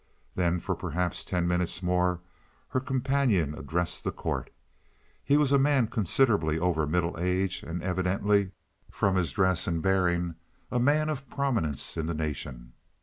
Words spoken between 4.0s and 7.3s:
the court. He was a man considerably over middle